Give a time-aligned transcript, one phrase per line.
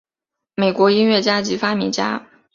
[0.55, 2.25] 美国音乐家及发明家。